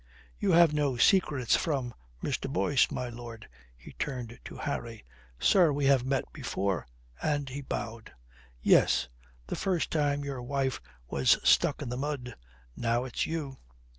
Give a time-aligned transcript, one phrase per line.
[0.39, 1.93] "You have no secrets from
[2.23, 2.51] Mr.
[2.51, 5.05] Boyce, my lord." He turned to Harry.
[5.39, 6.87] "Sir, we have met before,"
[7.21, 8.11] and he bowed.
[8.63, 9.09] "Yes.
[9.45, 12.33] The first time your wife was stuck in the mud.
[12.75, 13.59] Now it's you."